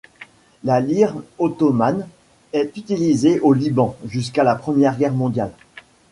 [0.63, 2.07] La lire ottomane
[2.53, 5.51] est utilisée au Liban jusqu’à la Première Guerre mondiale.